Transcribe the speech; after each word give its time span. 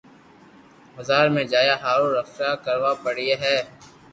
بزار 0.95 1.25
م 1.35 1.43
جايا 1.51 1.75
هارون 1.83 2.09
رڪۮه 2.17 2.49
ڪراوئ 2.65 2.95
پڙو 3.03 3.29
هي 3.41 3.57